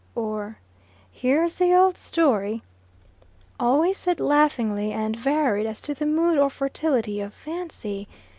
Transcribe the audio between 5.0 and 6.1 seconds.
varied as to the